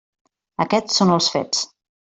Aquests 0.65 0.97
són 1.03 1.13
els 1.19 1.31
fets. 1.37 1.65